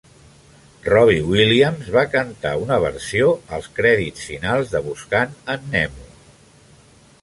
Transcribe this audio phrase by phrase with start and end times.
[0.85, 6.15] Robbie Williams va cantar una versió als crèdits finals de Buscant en Nemo.